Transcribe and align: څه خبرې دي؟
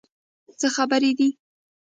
څه 0.59 0.67
خبرې 0.75 1.11
دي؟ 1.19 1.29